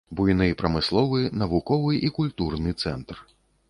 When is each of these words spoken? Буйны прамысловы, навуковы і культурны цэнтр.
Буйны 0.19 0.47
прамысловы, 0.61 1.21
навуковы 1.43 1.93
і 2.09 2.13
культурны 2.19 2.79
цэнтр. 2.85 3.27